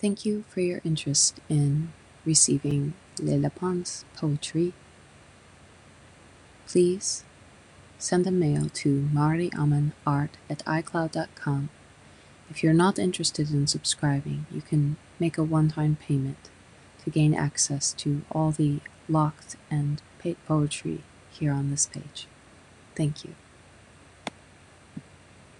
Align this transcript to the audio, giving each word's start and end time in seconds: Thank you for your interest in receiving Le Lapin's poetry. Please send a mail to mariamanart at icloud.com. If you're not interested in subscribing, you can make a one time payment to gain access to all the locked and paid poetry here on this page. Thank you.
Thank 0.00 0.24
you 0.24 0.44
for 0.48 0.60
your 0.60 0.80
interest 0.84 1.40
in 1.48 1.92
receiving 2.24 2.94
Le 3.20 3.36
Lapin's 3.36 4.04
poetry. 4.16 4.72
Please 6.66 7.24
send 7.98 8.26
a 8.26 8.30
mail 8.30 8.70
to 8.70 9.08
mariamanart 9.12 10.30
at 10.48 10.64
icloud.com. 10.64 11.68
If 12.48 12.62
you're 12.62 12.72
not 12.72 12.98
interested 12.98 13.50
in 13.50 13.66
subscribing, 13.66 14.46
you 14.50 14.62
can 14.62 14.96
make 15.18 15.36
a 15.36 15.44
one 15.44 15.68
time 15.68 15.96
payment 16.00 16.48
to 17.04 17.10
gain 17.10 17.34
access 17.34 17.92
to 17.94 18.22
all 18.30 18.52
the 18.52 18.80
locked 19.08 19.56
and 19.70 20.00
paid 20.18 20.36
poetry 20.46 21.02
here 21.30 21.52
on 21.52 21.70
this 21.70 21.86
page. 21.86 22.26
Thank 22.96 23.24
you. 23.24 23.34